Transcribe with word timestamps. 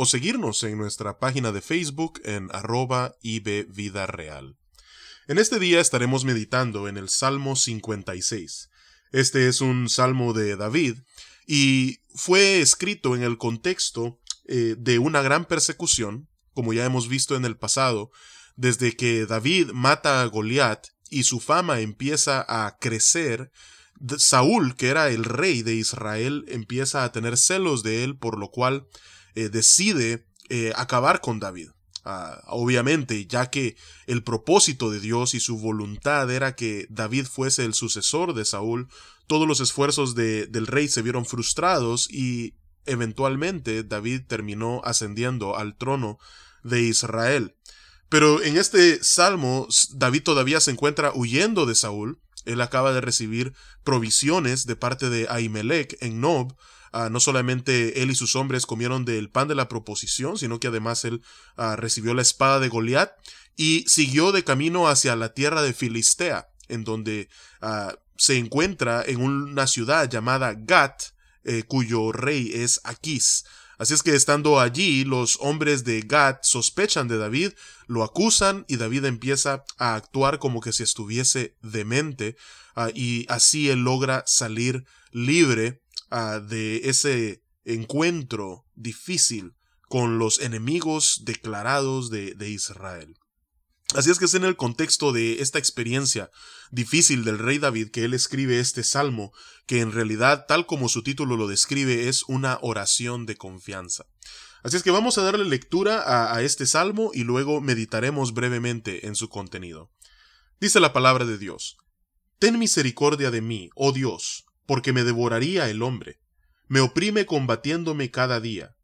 o 0.00 0.06
seguirnos 0.06 0.62
en 0.62 0.78
nuestra 0.78 1.18
página 1.18 1.50
de 1.50 1.60
Facebook 1.60 2.20
en 2.22 2.50
arroba 2.52 3.16
Vida 3.20 4.06
Real. 4.06 4.56
En 5.26 5.38
este 5.38 5.58
día 5.58 5.80
estaremos 5.80 6.24
meditando 6.24 6.86
en 6.86 6.96
el 6.96 7.08
Salmo 7.08 7.56
56. 7.56 8.70
Este 9.10 9.48
es 9.48 9.60
un 9.60 9.88
salmo 9.88 10.34
de 10.34 10.54
David 10.54 10.98
y 11.48 11.98
fue 12.14 12.60
escrito 12.60 13.16
en 13.16 13.24
el 13.24 13.38
contexto 13.38 14.20
eh, 14.46 14.76
de 14.78 15.00
una 15.00 15.20
gran 15.20 15.46
persecución, 15.46 16.28
como 16.54 16.72
ya 16.72 16.84
hemos 16.84 17.08
visto 17.08 17.34
en 17.34 17.44
el 17.44 17.56
pasado, 17.56 18.12
desde 18.54 18.94
que 18.94 19.26
David 19.26 19.72
mata 19.72 20.22
a 20.22 20.26
Goliat 20.26 20.86
y 21.10 21.24
su 21.24 21.40
fama 21.40 21.80
empieza 21.80 22.46
a 22.48 22.78
crecer, 22.78 23.50
Saúl, 24.16 24.76
que 24.76 24.90
era 24.90 25.08
el 25.08 25.24
rey 25.24 25.62
de 25.62 25.74
Israel, 25.74 26.44
empieza 26.46 27.02
a 27.02 27.10
tener 27.10 27.36
celos 27.36 27.82
de 27.82 28.04
él, 28.04 28.16
por 28.16 28.38
lo 28.38 28.52
cual 28.52 28.86
eh, 29.38 29.50
decide 29.50 30.26
eh, 30.48 30.72
acabar 30.74 31.20
con 31.20 31.38
David. 31.38 31.68
Ah, 32.04 32.42
obviamente, 32.46 33.24
ya 33.26 33.50
que 33.50 33.76
el 34.08 34.24
propósito 34.24 34.90
de 34.90 34.98
Dios 34.98 35.34
y 35.34 35.38
su 35.38 35.58
voluntad 35.58 36.28
era 36.28 36.56
que 36.56 36.88
David 36.90 37.26
fuese 37.26 37.64
el 37.64 37.72
sucesor 37.72 38.34
de 38.34 38.44
Saúl, 38.44 38.88
todos 39.28 39.46
los 39.46 39.60
esfuerzos 39.60 40.16
del 40.16 40.66
rey 40.66 40.88
se 40.88 41.02
vieron 41.02 41.24
frustrados 41.24 42.10
y 42.10 42.56
eventualmente 42.84 43.84
David 43.84 44.22
terminó 44.26 44.80
ascendiendo 44.82 45.56
al 45.56 45.76
trono 45.76 46.18
de 46.64 46.82
Israel. 46.82 47.54
Pero 48.08 48.42
en 48.42 48.56
este 48.56 49.04
salmo, 49.04 49.68
David 49.92 50.24
todavía 50.24 50.58
se 50.60 50.72
encuentra 50.72 51.12
huyendo 51.14 51.64
de 51.64 51.76
Saúl. 51.76 52.20
Él 52.44 52.60
acaba 52.60 52.92
de 52.92 53.02
recibir 53.02 53.52
provisiones 53.84 54.66
de 54.66 54.74
parte 54.74 55.10
de 55.10 55.28
Ahimelech 55.28 55.96
en 56.00 56.20
Nob, 56.20 56.56
Ah, 56.92 57.08
no 57.10 57.20
solamente 57.20 58.02
él 58.02 58.10
y 58.10 58.14
sus 58.14 58.36
hombres 58.36 58.66
comieron 58.66 59.04
del 59.04 59.30
pan 59.30 59.48
de 59.48 59.54
la 59.54 59.68
proposición, 59.68 60.38
sino 60.38 60.60
que 60.60 60.68
además 60.68 61.04
él 61.04 61.22
ah, 61.56 61.76
recibió 61.76 62.14
la 62.14 62.22
espada 62.22 62.60
de 62.60 62.68
Goliat 62.68 63.12
y 63.56 63.84
siguió 63.88 64.32
de 64.32 64.44
camino 64.44 64.88
hacia 64.88 65.16
la 65.16 65.34
tierra 65.34 65.62
de 65.62 65.74
Filistea, 65.74 66.48
en 66.68 66.84
donde 66.84 67.28
ah, 67.60 67.94
se 68.16 68.36
encuentra 68.36 69.02
en 69.06 69.20
una 69.20 69.66
ciudad 69.66 70.08
llamada 70.08 70.54
Gat, 70.56 71.02
eh, 71.44 71.62
cuyo 71.64 72.12
rey 72.12 72.50
es 72.54 72.80
Aquís. 72.84 73.44
Así 73.78 73.94
es 73.94 74.02
que 74.02 74.16
estando 74.16 74.58
allí, 74.58 75.04
los 75.04 75.38
hombres 75.40 75.84
de 75.84 76.00
Gat 76.00 76.42
sospechan 76.42 77.06
de 77.06 77.16
David, 77.16 77.52
lo 77.86 78.02
acusan 78.02 78.64
y 78.66 78.76
David 78.76 79.04
empieza 79.04 79.62
a 79.78 79.94
actuar 79.94 80.40
como 80.40 80.60
que 80.60 80.72
si 80.72 80.82
estuviese 80.82 81.56
demente 81.62 82.36
y 82.94 83.26
así 83.28 83.70
él 83.70 83.80
logra 83.80 84.24
salir 84.26 84.84
libre 85.10 85.82
de 86.10 86.88
ese 86.88 87.42
encuentro 87.64 88.64
difícil 88.74 89.54
con 89.88 90.18
los 90.18 90.40
enemigos 90.40 91.22
declarados 91.24 92.10
de, 92.10 92.34
de 92.34 92.50
Israel. 92.50 93.14
Así 93.94 94.10
es 94.10 94.18
que 94.18 94.26
es 94.26 94.34
en 94.34 94.44
el 94.44 94.56
contexto 94.56 95.12
de 95.12 95.40
esta 95.40 95.58
experiencia 95.58 96.30
difícil 96.70 97.24
del 97.24 97.38
rey 97.38 97.58
David 97.58 97.90
que 97.90 98.04
él 98.04 98.12
escribe 98.12 98.60
este 98.60 98.84
salmo, 98.84 99.32
que 99.66 99.80
en 99.80 99.92
realidad, 99.92 100.44
tal 100.46 100.66
como 100.66 100.90
su 100.90 101.02
título 101.02 101.36
lo 101.36 101.46
describe, 101.46 102.08
es 102.08 102.22
una 102.24 102.58
oración 102.60 103.24
de 103.24 103.36
confianza. 103.36 104.04
Así 104.62 104.76
es 104.76 104.82
que 104.82 104.90
vamos 104.90 105.16
a 105.16 105.22
darle 105.22 105.46
lectura 105.46 106.02
a, 106.02 106.34
a, 106.34 106.42
este 106.42 106.66
salmo 106.66 107.12
y 107.14 107.24
luego 107.24 107.62
meditaremos 107.62 108.34
brevemente 108.34 109.06
en 109.06 109.14
su 109.14 109.30
contenido. 109.30 109.90
Dice 110.60 110.80
la 110.80 110.92
palabra 110.92 111.24
de 111.24 111.38
Dios, 111.38 111.78
Ten 112.38 112.58
misericordia 112.58 113.30
de 113.30 113.40
mí, 113.40 113.70
oh 113.74 113.92
Dios, 113.92 114.44
porque 114.68 114.92
me 114.92 115.02
devoraría 115.02 115.70
el 115.70 115.80
hombre. 115.80 116.20
Me 116.66 116.80
oprime 116.80 117.24
combatiéndome 117.24 118.10
cada 118.10 118.38
día. 118.38 118.76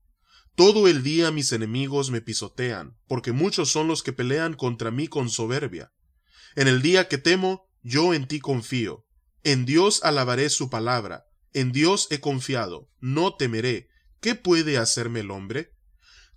Todo 0.54 0.88
el 0.88 1.02
día 1.02 1.30
mis 1.30 1.52
enemigos 1.52 2.10
me 2.10 2.22
pisotean, 2.22 2.96
porque 3.06 3.32
muchos 3.32 3.70
son 3.70 3.86
los 3.86 4.02
que 4.02 4.14
pelean 4.14 4.54
contra 4.54 4.90
mí 4.90 5.08
con 5.08 5.28
soberbia. 5.28 5.92
En 6.56 6.68
el 6.68 6.80
día 6.80 7.06
que 7.06 7.18
temo, 7.18 7.68
yo 7.82 8.14
en 8.14 8.26
ti 8.26 8.40
confío. 8.40 9.04
En 9.42 9.66
Dios 9.66 10.02
alabaré 10.04 10.48
su 10.48 10.70
palabra. 10.70 11.26
En 11.52 11.70
Dios 11.70 12.08
he 12.10 12.18
confiado. 12.18 12.88
No 13.00 13.34
temeré. 13.34 13.88
¿Qué 14.22 14.34
puede 14.34 14.78
hacerme 14.78 15.20
el 15.20 15.30
hombre? 15.30 15.74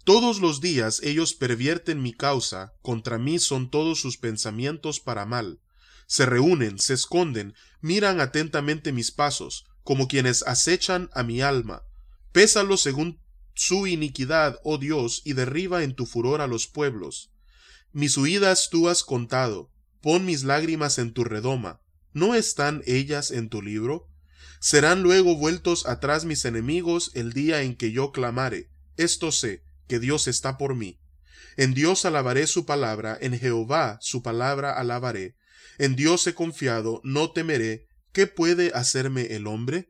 Todos 0.04 0.42
los 0.42 0.60
días 0.60 1.00
ellos 1.04 1.34
pervierten 1.34 2.02
mi 2.02 2.12
causa, 2.12 2.74
contra 2.82 3.18
mí 3.18 3.40
son 3.40 3.70
todos 3.70 4.02
sus 4.02 4.18
pensamientos 4.18 5.00
para 5.00 5.26
mal 5.26 5.62
se 6.08 6.26
reúnen, 6.26 6.80
se 6.80 6.96
esconden, 6.96 7.54
miran 7.82 8.20
atentamente 8.20 8.92
mis 8.92 9.12
pasos, 9.12 9.66
como 9.84 10.08
quienes 10.08 10.42
acechan 10.48 11.10
a 11.14 11.24
mi 11.24 11.42
alma. 11.42 11.84
Pésalo 12.32 12.78
según 12.78 13.22
su 13.54 13.88
iniquidad, 13.88 14.60
oh 14.64 14.78
Dios, 14.78 15.22
y 15.26 15.34
derriba 15.34 15.84
en 15.84 15.96
tu 15.96 16.06
furor 16.06 16.42
a 16.42 16.48
los 16.48 16.68
pueblos. 16.68 17.32
Mis 17.92 18.18
huidas 18.18 18.70
tú 18.70 18.90
has 18.90 19.04
contado, 19.04 19.72
pon 20.02 20.26
mis 20.26 20.44
lágrimas 20.44 20.98
en 20.98 21.14
tu 21.14 21.24
redoma. 21.24 21.82
¿No 22.14 22.36
están 22.36 22.84
ellas 22.86 23.32
en 23.32 23.50
tu 23.50 23.62
libro? 23.62 24.08
Serán 24.60 25.04
luego 25.04 25.36
vueltos 25.36 25.86
atrás 25.86 26.26
mis 26.26 26.46
enemigos 26.46 27.12
el 27.14 27.34
día 27.34 27.62
en 27.62 27.76
que 27.76 27.92
yo 27.92 28.12
clamare. 28.12 28.70
Esto 28.96 29.32
sé, 29.32 29.64
que 29.88 30.00
Dios 30.00 30.28
está 30.28 30.58
por 30.58 30.76
mí. 30.76 31.00
En 31.58 31.74
Dios 31.74 32.06
alabaré 32.06 32.46
su 32.46 32.66
palabra, 32.66 33.18
en 33.20 33.40
Jehová 33.40 33.98
su 34.02 34.22
palabra 34.22 34.74
alabaré. 34.74 35.37
En 35.78 35.96
Dios 35.96 36.26
he 36.28 36.34
confiado, 36.34 37.02
no 37.04 37.32
temeré. 37.32 37.88
¿Qué 38.12 38.28
puede 38.28 38.72
hacerme 38.74 39.36
el 39.36 39.48
hombre? 39.48 39.90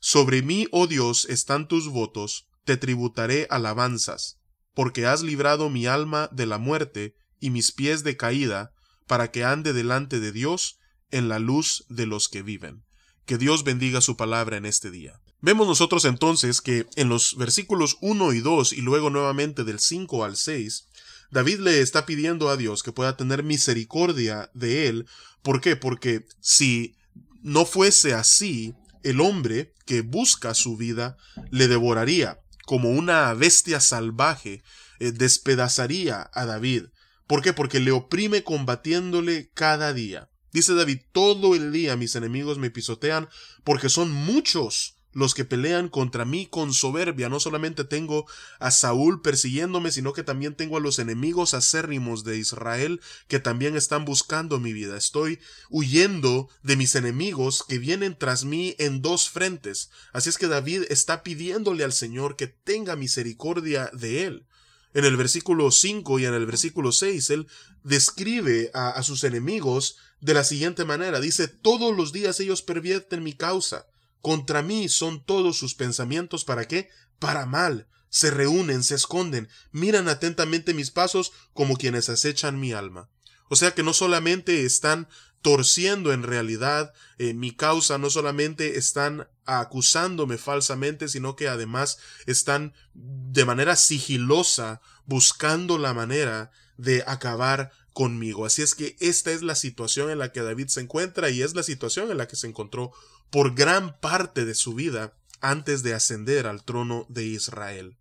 Sobre 0.00 0.42
mí, 0.42 0.66
oh 0.70 0.86
Dios, 0.86 1.26
están 1.28 1.68
tus 1.68 1.88
votos, 1.88 2.48
te 2.64 2.76
tributaré 2.76 3.46
alabanzas, 3.50 4.38
porque 4.74 5.06
has 5.06 5.22
librado 5.22 5.70
mi 5.70 5.86
alma 5.86 6.28
de 6.32 6.46
la 6.46 6.58
muerte 6.58 7.16
y 7.40 7.50
mis 7.50 7.72
pies 7.72 8.04
de 8.04 8.16
caída, 8.16 8.72
para 9.06 9.30
que 9.30 9.44
ande 9.44 9.72
delante 9.72 10.20
de 10.20 10.32
Dios 10.32 10.78
en 11.10 11.28
la 11.28 11.38
luz 11.38 11.84
de 11.88 12.06
los 12.06 12.28
que 12.28 12.42
viven. 12.42 12.84
Que 13.24 13.38
Dios 13.38 13.64
bendiga 13.64 14.00
su 14.00 14.16
palabra 14.16 14.56
en 14.56 14.66
este 14.66 14.90
día. 14.90 15.20
Vemos 15.40 15.68
nosotros 15.68 16.04
entonces 16.04 16.60
que 16.60 16.86
en 16.96 17.08
los 17.08 17.36
versículos 17.36 17.98
1 18.00 18.32
y 18.32 18.40
2 18.40 18.72
y 18.72 18.80
luego 18.80 19.10
nuevamente 19.10 19.64
del 19.64 19.80
5 19.80 20.24
al 20.24 20.36
6, 20.36 20.88
David 21.30 21.60
le 21.60 21.80
está 21.80 22.06
pidiendo 22.06 22.48
a 22.48 22.56
Dios 22.56 22.82
que 22.82 22.92
pueda 22.92 23.16
tener 23.16 23.42
misericordia 23.42 24.50
de 24.54 24.88
él. 24.88 25.06
¿Por 25.42 25.60
qué? 25.60 25.76
Porque 25.76 26.26
si 26.40 26.96
no 27.42 27.64
fuese 27.64 28.14
así, 28.14 28.74
el 29.02 29.20
hombre 29.20 29.72
que 29.84 30.00
busca 30.00 30.54
su 30.54 30.76
vida 30.76 31.16
le 31.50 31.68
devoraría 31.68 32.40
como 32.66 32.90
una 32.90 33.32
bestia 33.34 33.80
salvaje, 33.80 34.62
eh, 34.98 35.12
despedazaría 35.12 36.28
a 36.34 36.44
David. 36.44 36.86
¿Por 37.26 37.42
qué? 37.42 37.52
Porque 37.52 37.80
le 37.80 37.92
oprime 37.92 38.42
combatiéndole 38.42 39.50
cada 39.54 39.92
día. 39.92 40.28
Dice 40.52 40.74
David, 40.74 41.00
todo 41.12 41.54
el 41.54 41.72
día 41.72 41.96
mis 41.96 42.16
enemigos 42.16 42.58
me 42.58 42.70
pisotean 42.70 43.28
porque 43.62 43.88
son 43.88 44.10
muchos 44.10 44.95
los 45.16 45.32
que 45.32 45.46
pelean 45.46 45.88
contra 45.88 46.26
mí 46.26 46.44
con 46.44 46.74
soberbia. 46.74 47.30
No 47.30 47.40
solamente 47.40 47.84
tengo 47.84 48.26
a 48.58 48.70
Saúl 48.70 49.22
persiguiéndome, 49.22 49.90
sino 49.90 50.12
que 50.12 50.22
también 50.22 50.54
tengo 50.54 50.76
a 50.76 50.80
los 50.80 50.98
enemigos 50.98 51.54
acérrimos 51.54 52.22
de 52.22 52.36
Israel 52.36 53.00
que 53.26 53.40
también 53.40 53.76
están 53.76 54.04
buscando 54.04 54.60
mi 54.60 54.74
vida. 54.74 54.94
Estoy 54.94 55.40
huyendo 55.70 56.50
de 56.62 56.76
mis 56.76 56.94
enemigos 56.96 57.64
que 57.66 57.78
vienen 57.78 58.14
tras 58.18 58.44
mí 58.44 58.76
en 58.78 59.00
dos 59.00 59.30
frentes. 59.30 59.88
Así 60.12 60.28
es 60.28 60.36
que 60.36 60.48
David 60.48 60.82
está 60.90 61.22
pidiéndole 61.22 61.82
al 61.82 61.94
Señor 61.94 62.36
que 62.36 62.48
tenga 62.48 62.94
misericordia 62.94 63.90
de 63.94 64.24
él. 64.26 64.46
En 64.92 65.06
el 65.06 65.16
versículo 65.16 65.70
5 65.70 66.18
y 66.18 66.26
en 66.26 66.34
el 66.34 66.44
versículo 66.44 66.92
6, 66.92 67.30
él 67.30 67.46
describe 67.84 68.70
a, 68.74 68.90
a 68.90 69.02
sus 69.02 69.24
enemigos 69.24 69.96
de 70.20 70.34
la 70.34 70.44
siguiente 70.44 70.84
manera. 70.84 71.20
Dice, 71.20 71.48
todos 71.48 71.96
los 71.96 72.12
días 72.12 72.38
ellos 72.40 72.60
pervierten 72.60 73.22
mi 73.22 73.32
causa 73.32 73.86
contra 74.20 74.62
mí 74.62 74.88
son 74.88 75.24
todos 75.24 75.58
sus 75.58 75.74
pensamientos 75.74 76.44
para 76.44 76.66
qué? 76.66 76.88
Para 77.18 77.46
mal. 77.46 77.88
Se 78.08 78.30
reúnen, 78.30 78.82
se 78.82 78.94
esconden, 78.94 79.48
miran 79.72 80.08
atentamente 80.08 80.74
mis 80.74 80.90
pasos 80.90 81.32
como 81.52 81.76
quienes 81.76 82.08
acechan 82.08 82.58
mi 82.58 82.72
alma. 82.72 83.10
O 83.48 83.56
sea 83.56 83.74
que 83.74 83.82
no 83.82 83.92
solamente 83.92 84.64
están 84.64 85.08
torciendo 85.42 86.12
en 86.12 86.22
realidad 86.22 86.92
eh, 87.18 87.34
mi 87.34 87.52
causa, 87.52 87.98
no 87.98 88.10
solamente 88.10 88.78
están 88.78 89.28
acusándome 89.44 90.38
falsamente, 90.38 91.08
sino 91.08 91.36
que 91.36 91.46
además 91.46 91.98
están 92.26 92.74
de 92.94 93.44
manera 93.44 93.76
sigilosa 93.76 94.80
buscando 95.04 95.78
la 95.78 95.94
manera 95.94 96.50
de 96.76 97.04
acabar 97.06 97.70
conmigo. 97.92 98.44
Así 98.44 98.62
es 98.62 98.74
que 98.74 98.96
esta 98.98 99.30
es 99.30 99.42
la 99.42 99.54
situación 99.54 100.10
en 100.10 100.18
la 100.18 100.32
que 100.32 100.42
David 100.42 100.66
se 100.66 100.80
encuentra 100.80 101.30
y 101.30 101.42
es 101.42 101.54
la 101.54 101.62
situación 101.62 102.10
en 102.10 102.18
la 102.18 102.26
que 102.28 102.36
se 102.36 102.46
encontró 102.46 102.92
por 103.30 103.54
gran 103.54 103.98
parte 104.00 104.44
de 104.44 104.54
su 104.54 104.74
vida 104.74 105.16
antes 105.40 105.82
de 105.82 105.94
ascender 105.94 106.46
al 106.46 106.64
trono 106.64 107.06
de 107.08 107.24
Israel. 107.24 107.96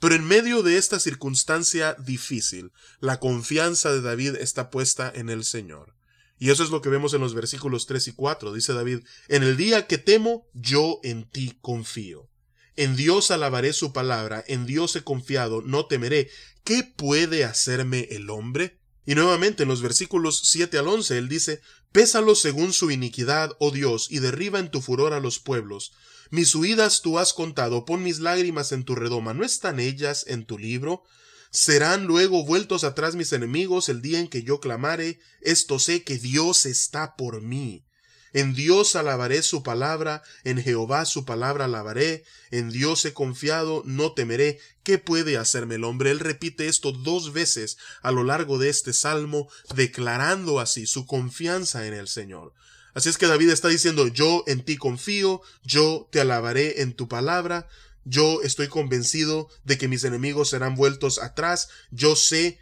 Pero 0.00 0.14
en 0.14 0.24
medio 0.24 0.62
de 0.62 0.76
esta 0.76 0.98
circunstancia 0.98 1.94
difícil, 1.94 2.72
la 3.00 3.20
confianza 3.20 3.92
de 3.92 4.00
David 4.00 4.36
está 4.36 4.70
puesta 4.70 5.10
en 5.14 5.30
el 5.30 5.44
Señor. 5.44 5.94
Y 6.38 6.50
eso 6.50 6.64
es 6.64 6.70
lo 6.70 6.82
que 6.82 6.88
vemos 6.88 7.14
en 7.14 7.20
los 7.20 7.34
versículos 7.34 7.86
3 7.86 8.08
y 8.08 8.12
4. 8.12 8.52
Dice 8.52 8.72
David, 8.72 9.00
En 9.28 9.42
el 9.42 9.56
día 9.56 9.86
que 9.86 9.98
temo, 9.98 10.46
yo 10.52 11.00
en 11.02 11.28
ti 11.30 11.58
confío. 11.60 12.28
En 12.76 12.96
Dios 12.96 13.30
alabaré 13.30 13.72
su 13.72 13.92
palabra, 13.92 14.42
en 14.48 14.66
Dios 14.66 14.96
he 14.96 15.04
confiado, 15.04 15.62
no 15.62 15.86
temeré. 15.86 16.28
¿Qué 16.64 16.82
puede 16.82 17.44
hacerme 17.44 18.08
el 18.10 18.30
hombre? 18.30 18.80
Y 19.06 19.14
nuevamente 19.14 19.64
en 19.64 19.68
los 19.68 19.82
versículos 19.82 20.40
7 20.44 20.78
al 20.78 20.88
11 20.88 21.18
él 21.18 21.28
dice, 21.28 21.60
Pésalo 21.92 22.34
según 22.34 22.72
su 22.72 22.90
iniquidad, 22.90 23.52
oh 23.58 23.70
Dios, 23.70 24.08
y 24.10 24.18
derriba 24.18 24.58
en 24.58 24.70
tu 24.70 24.80
furor 24.80 25.12
a 25.12 25.20
los 25.20 25.38
pueblos. 25.38 25.92
Mis 26.30 26.54
huidas 26.54 27.02
tú 27.02 27.18
has 27.18 27.32
contado, 27.32 27.84
pon 27.84 28.02
mis 28.02 28.18
lágrimas 28.18 28.72
en 28.72 28.84
tu 28.84 28.94
redoma, 28.94 29.34
¿no 29.34 29.44
están 29.44 29.78
ellas 29.78 30.24
en 30.26 30.46
tu 30.46 30.58
libro? 30.58 31.02
Serán 31.50 32.06
luego 32.06 32.44
vueltos 32.44 32.82
atrás 32.82 33.14
mis 33.14 33.32
enemigos 33.32 33.88
el 33.88 34.02
día 34.02 34.18
en 34.18 34.28
que 34.28 34.42
yo 34.42 34.58
clamare, 34.58 35.20
esto 35.40 35.78
sé 35.78 36.02
que 36.02 36.18
Dios 36.18 36.66
está 36.66 37.14
por 37.14 37.42
mí. 37.42 37.84
En 38.34 38.52
Dios 38.52 38.96
alabaré 38.96 39.42
su 39.42 39.62
palabra, 39.62 40.24
en 40.42 40.60
Jehová 40.60 41.04
su 41.04 41.24
palabra 41.24 41.66
alabaré, 41.66 42.24
en 42.50 42.68
Dios 42.68 43.04
he 43.04 43.14
confiado, 43.14 43.82
no 43.86 44.12
temeré. 44.12 44.58
¿Qué 44.82 44.98
puede 44.98 45.38
hacerme 45.38 45.76
el 45.76 45.84
hombre? 45.84 46.10
Él 46.10 46.18
repite 46.18 46.66
esto 46.66 46.90
dos 46.90 47.32
veces 47.32 47.78
a 48.02 48.10
lo 48.10 48.24
largo 48.24 48.58
de 48.58 48.70
este 48.70 48.92
salmo, 48.92 49.48
declarando 49.76 50.58
así 50.58 50.86
su 50.86 51.06
confianza 51.06 51.86
en 51.86 51.94
el 51.94 52.08
Señor. 52.08 52.52
Así 52.92 53.08
es 53.08 53.18
que 53.18 53.28
David 53.28 53.50
está 53.50 53.68
diciendo, 53.68 54.08
yo 54.08 54.42
en 54.48 54.64
ti 54.64 54.76
confío, 54.78 55.40
yo 55.62 56.08
te 56.10 56.20
alabaré 56.20 56.82
en 56.82 56.92
tu 56.92 57.06
palabra, 57.06 57.68
yo 58.04 58.42
estoy 58.42 58.66
convencido 58.66 59.48
de 59.62 59.78
que 59.78 59.86
mis 59.86 60.02
enemigos 60.02 60.50
serán 60.50 60.74
vueltos 60.74 61.20
atrás, 61.20 61.68
yo 61.92 62.16
sé 62.16 62.58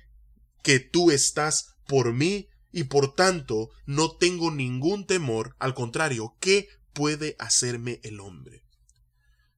que 0.63 0.81
tú 0.81 1.11
estás 1.11 1.75
por 1.87 2.13
mí, 2.13 2.51
y 2.73 2.85
por 2.85 3.15
tanto 3.15 3.71
no 3.85 4.17
tengo 4.17 4.51
ningún 4.51 5.07
temor, 5.07 5.55
al 5.59 5.75
contrario, 5.75 6.37
¿qué 6.41 6.69
puede 6.95 7.37
hacerme 7.39 8.01
el 8.03 8.19
hombre? 8.19 8.65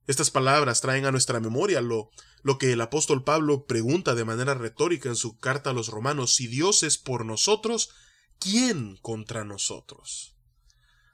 Estas 0.06 0.31
palabras 0.31 0.81
traen 0.81 1.06
a 1.06 1.12
nuestra 1.12 1.40
memoria 1.40 1.81
lo, 1.81 2.11
lo 2.43 2.58
que 2.58 2.72
el 2.72 2.81
apóstol 2.81 3.25
Pablo 3.25 3.64
pregunta 3.64 4.14
de 4.14 4.25
manera 4.25 4.55
retórica 4.55 5.08
en 5.08 5.16
su 5.16 5.38
carta 5.38 5.70
a 5.70 5.72
los 5.72 5.88
romanos, 5.88 6.34
si 6.34 6.49
Dios 6.49 6.82
es 6.82 6.99
por 6.99 7.25
nosotros, 7.25 7.90
¿quién 8.38 8.99
contra 9.00 9.44
nosotros? 9.44 10.37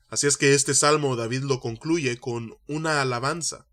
Así 0.08 0.26
es 0.26 0.36
que 0.36 0.54
este 0.54 0.74
salmo 0.74 1.14
David 1.14 1.42
lo 1.42 1.60
concluye 1.60 2.18
con 2.18 2.56
una 2.66 3.00
alabanza. 3.00 3.68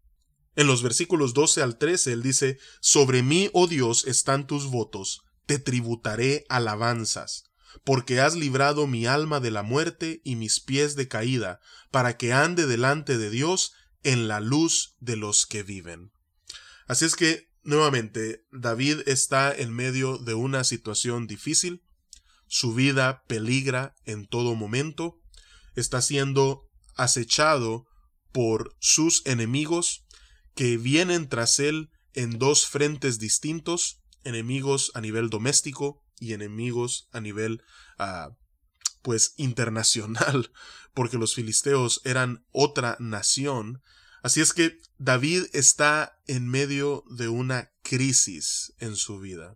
En 0.56 0.68
los 0.68 0.84
versículos 0.84 1.34
12 1.34 1.64
al 1.64 1.78
13 1.80 2.14
él 2.14 2.22
dice, 2.22 2.60
Sobre 2.80 3.24
mí, 3.24 3.50
oh 3.54 3.68
Dios, 3.68 4.06
están 4.06 4.46
tus 4.46 4.68
votos, 4.68 5.22
te 5.48 5.58
tributaré 5.58 6.46
alabanzas 6.50 7.47
porque 7.84 8.20
has 8.20 8.36
librado 8.36 8.88
mi 8.88 9.06
alma 9.06 9.40
de 9.40 9.52
la 9.52 9.64
muerte 9.64 10.22
y 10.24 10.36
mis 10.36 10.60
pies 10.60 10.96
de 10.96 11.08
caída, 11.08 11.60
para 11.92 12.18
que 12.18 12.34
ande 12.34 12.66
delante 12.66 13.18
de 13.18 13.30
Dios 13.30 13.74
en 14.04 14.28
la 14.28 14.40
luz 14.40 14.96
de 15.00 15.16
los 15.16 15.46
que 15.46 15.64
viven. 15.64 16.12
Así 16.88 17.06
es 17.06 17.16
que, 17.16 17.50
nuevamente, 17.64 18.46
David 18.52 19.02
está 19.06 19.54
en 19.54 19.74
medio 19.74 20.18
de 20.18 20.34
una 20.34 20.64
situación 20.64 21.28
difícil, 21.28 21.84
su 22.48 22.74
vida 22.74 23.24
peligra 23.28 23.96
en 24.06 24.26
todo 24.26 24.56
momento, 24.56 25.20
está 25.76 26.02
siendo 26.02 26.70
acechado 26.96 27.86
por 28.32 28.76
sus 28.80 29.26
enemigos 29.26 30.06
que 30.56 30.78
vienen 30.78 31.28
tras 31.28 31.60
él 31.60 31.90
en 32.14 32.40
dos 32.40 32.66
frentes 32.66 33.20
distintos, 33.20 34.02
enemigos 34.24 34.92
a 34.96 35.02
nivel 35.02 35.30
doméstico 35.30 36.02
y 36.20 36.34
enemigos 36.34 37.08
a 37.12 37.22
nivel 37.22 37.64
ah, 37.98 38.32
pues 39.02 39.34
internacional, 39.38 40.52
porque 40.94 41.18
los 41.18 41.36
filisteos 41.36 42.02
eran 42.04 42.46
otra 42.52 42.98
nación. 43.00 43.82
Así 44.24 44.42
es 44.42 44.54
que 44.54 44.80
David 44.98 45.46
está 45.54 46.20
en 46.28 46.48
medio 46.48 47.04
de 47.10 47.28
una 47.30 47.72
crisis 47.84 48.74
en 48.80 48.96
su 48.96 49.20
vida. 49.20 49.56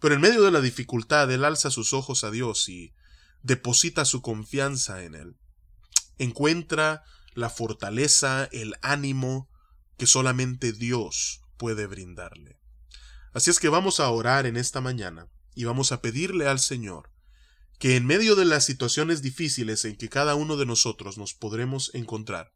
Pero 0.00 0.14
en 0.14 0.20
medio 0.20 0.42
de 0.42 0.50
la 0.50 0.60
dificultad, 0.60 1.30
él 1.30 1.44
alza 1.44 1.70
sus 1.70 1.92
ojos 1.92 2.24
a 2.24 2.30
Dios 2.30 2.68
y 2.68 2.94
deposita 3.42 4.04
su 4.04 4.22
confianza 4.22 5.04
en 5.04 5.14
él. 5.14 5.36
Encuentra 6.18 7.04
la 7.34 7.50
fortaleza, 7.50 8.48
el 8.50 8.74
ánimo 8.82 9.48
que 9.96 10.06
solamente 10.06 10.72
Dios 10.72 11.42
puede 11.56 11.86
brindarle. 11.86 12.58
Así 13.32 13.50
es 13.50 13.60
que 13.60 13.68
vamos 13.68 14.00
a 14.00 14.10
orar 14.10 14.46
en 14.46 14.56
esta 14.56 14.80
mañana 14.80 15.28
y 15.54 15.64
vamos 15.64 15.92
a 15.92 16.00
pedirle 16.00 16.46
al 16.46 16.58
Señor 16.58 17.12
que 17.78 17.96
en 17.96 18.06
medio 18.06 18.36
de 18.36 18.44
las 18.44 18.64
situaciones 18.64 19.22
difíciles 19.22 19.84
en 19.84 19.96
que 19.96 20.08
cada 20.08 20.36
uno 20.36 20.56
de 20.56 20.66
nosotros 20.66 21.18
nos 21.18 21.34
podremos 21.34 21.90
encontrar, 21.94 22.52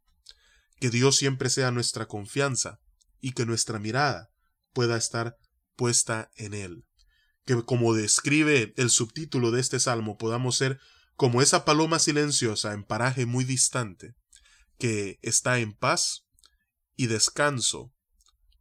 que 0.78 0.88
Dios 0.88 1.16
siempre 1.16 1.50
sea 1.50 1.72
nuestra 1.72 2.06
confianza 2.06 2.78
y 3.20 3.32
que 3.32 3.44
nuestra 3.44 3.80
mirada 3.80 4.30
pueda 4.72 4.96
estar 4.96 5.36
puesta 5.74 6.30
en 6.36 6.54
Él. 6.54 6.84
Que 7.44 7.60
como 7.64 7.94
describe 7.94 8.72
el 8.76 8.90
subtítulo 8.90 9.50
de 9.50 9.60
este 9.60 9.80
salmo 9.80 10.16
podamos 10.16 10.56
ser 10.56 10.78
como 11.16 11.42
esa 11.42 11.64
paloma 11.64 11.98
silenciosa 11.98 12.72
en 12.72 12.84
paraje 12.84 13.26
muy 13.26 13.44
distante, 13.44 14.14
que 14.78 15.18
está 15.22 15.58
en 15.58 15.72
paz 15.72 16.26
y 16.94 17.06
descanso 17.06 17.92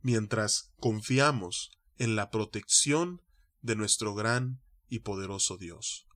mientras 0.01 0.71
confiamos 0.77 1.71
en 1.97 2.15
la 2.15 2.29
protección 2.29 3.21
de 3.65 3.75
nuestro 3.75 4.13
gran 4.13 4.61
y 4.87 4.99
poderoso 4.99 5.57
Dios. 5.57 6.07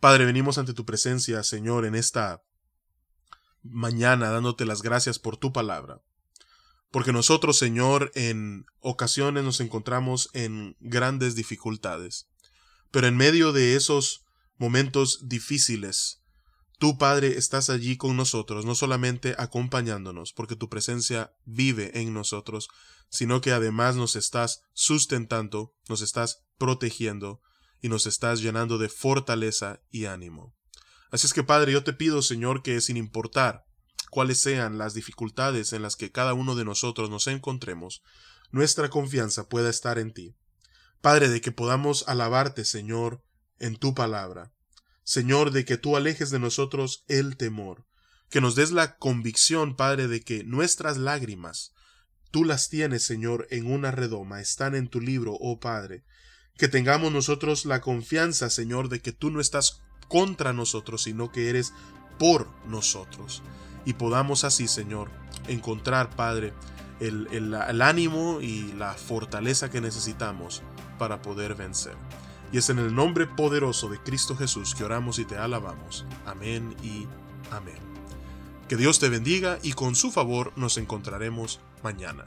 Padre, 0.00 0.26
venimos 0.26 0.58
ante 0.58 0.74
tu 0.74 0.84
presencia, 0.84 1.42
Señor, 1.42 1.86
en 1.86 1.94
esta 1.94 2.42
mañana 3.62 4.30
dándote 4.30 4.66
las 4.66 4.82
gracias 4.82 5.18
por 5.18 5.36
tu 5.36 5.52
palabra. 5.52 6.02
Porque 6.90 7.12
nosotros, 7.12 7.56
Señor, 7.56 8.10
en 8.14 8.66
ocasiones 8.80 9.44
nos 9.44 9.60
encontramos 9.60 10.28
en 10.34 10.76
grandes 10.80 11.34
dificultades. 11.34 12.28
Pero 12.90 13.06
en 13.06 13.16
medio 13.16 13.52
de 13.52 13.76
esos 13.76 14.24
momentos 14.58 15.28
difíciles, 15.28 16.22
tú, 16.80 16.96
Padre, 16.96 17.36
estás 17.36 17.68
allí 17.68 17.98
con 17.98 18.16
nosotros, 18.16 18.64
no 18.64 18.74
solamente 18.74 19.34
acompañándonos, 19.36 20.32
porque 20.32 20.56
tu 20.56 20.70
presencia 20.70 21.36
vive 21.44 22.00
en 22.00 22.14
nosotros, 22.14 22.70
sino 23.10 23.42
que 23.42 23.52
además 23.52 23.96
nos 23.96 24.16
estás 24.16 24.62
sustentando, 24.72 25.74
nos 25.90 26.00
estás 26.00 26.42
protegiendo 26.56 27.42
y 27.82 27.90
nos 27.90 28.06
estás 28.06 28.40
llenando 28.40 28.78
de 28.78 28.88
fortaleza 28.88 29.82
y 29.90 30.06
ánimo. 30.06 30.56
Así 31.10 31.26
es 31.26 31.34
que 31.34 31.44
Padre, 31.44 31.72
yo 31.72 31.84
te 31.84 31.92
pido, 31.92 32.22
Señor, 32.22 32.62
que 32.62 32.80
sin 32.80 32.96
importar 32.96 33.66
cuáles 34.10 34.38
sean 34.38 34.78
las 34.78 34.94
dificultades 34.94 35.74
en 35.74 35.82
las 35.82 35.96
que 35.96 36.10
cada 36.10 36.32
uno 36.32 36.54
de 36.54 36.64
nosotros 36.64 37.10
nos 37.10 37.26
encontremos, 37.26 38.02
nuestra 38.52 38.88
confianza 38.88 39.50
pueda 39.50 39.68
estar 39.68 39.98
en 39.98 40.14
ti. 40.14 40.34
Padre, 41.02 41.28
de 41.28 41.42
que 41.42 41.52
podamos 41.52 42.08
alabarte, 42.08 42.64
Señor, 42.64 43.22
en 43.58 43.76
tu 43.76 43.94
palabra. 43.94 44.54
Señor, 45.10 45.50
de 45.50 45.64
que 45.64 45.76
tú 45.76 45.96
alejes 45.96 46.30
de 46.30 46.38
nosotros 46.38 47.02
el 47.08 47.36
temor, 47.36 47.84
que 48.28 48.40
nos 48.40 48.54
des 48.54 48.70
la 48.70 48.96
convicción, 48.96 49.74
Padre, 49.74 50.06
de 50.06 50.20
que 50.20 50.44
nuestras 50.44 50.98
lágrimas, 50.98 51.72
tú 52.30 52.44
las 52.44 52.68
tienes, 52.68 53.02
Señor, 53.02 53.48
en 53.50 53.66
una 53.66 53.90
redoma, 53.90 54.40
están 54.40 54.76
en 54.76 54.86
tu 54.86 55.00
libro, 55.00 55.36
oh 55.40 55.58
Padre, 55.58 56.04
que 56.56 56.68
tengamos 56.68 57.10
nosotros 57.10 57.64
la 57.64 57.80
confianza, 57.80 58.50
Señor, 58.50 58.88
de 58.88 59.00
que 59.00 59.10
tú 59.10 59.32
no 59.32 59.40
estás 59.40 59.80
contra 60.06 60.52
nosotros, 60.52 61.02
sino 61.02 61.32
que 61.32 61.50
eres 61.50 61.72
por 62.16 62.46
nosotros. 62.68 63.42
Y 63.84 63.94
podamos 63.94 64.44
así, 64.44 64.68
Señor, 64.68 65.10
encontrar, 65.48 66.14
Padre, 66.14 66.52
el, 67.00 67.26
el, 67.32 67.82
ánimo 67.82 68.40
y 68.40 68.74
la 68.74 68.94
fortaleza 68.94 69.72
que 69.72 69.80
necesitamos 69.80 70.62
para 71.00 71.20
poder 71.20 71.56
vencer. 71.56 71.96
Y 72.52 72.58
es 72.58 72.68
en 72.70 72.78
el 72.78 72.94
nombre 72.94 73.26
poderoso 73.26 73.88
de 73.88 73.98
Cristo 73.98 74.36
Jesús 74.36 74.74
que 74.74 74.84
oramos 74.84 75.18
y 75.18 75.24
te 75.24 75.36
alabamos. 75.36 76.04
Amén 76.26 76.74
y 76.82 77.06
amén. 77.50 77.78
Que 78.68 78.76
Dios 78.76 78.98
te 78.98 79.08
bendiga 79.08 79.58
y 79.62 79.72
con 79.72 79.94
su 79.94 80.10
favor 80.10 80.52
nos 80.56 80.76
encontraremos 80.76 81.60
mañana. 81.82 82.24